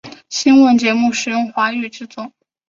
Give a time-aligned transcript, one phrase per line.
[0.29, 2.31] 新闻节目使用华语制作。